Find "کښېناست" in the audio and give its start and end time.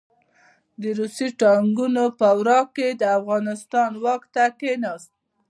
4.59-5.11